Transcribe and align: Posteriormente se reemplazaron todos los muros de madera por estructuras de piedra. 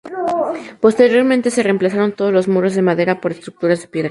Posteriormente 0.79 1.51
se 1.51 1.61
reemplazaron 1.61 2.13
todos 2.13 2.33
los 2.33 2.47
muros 2.47 2.73
de 2.73 2.81
madera 2.81 3.21
por 3.21 3.33
estructuras 3.33 3.83
de 3.83 3.87
piedra. 3.89 3.99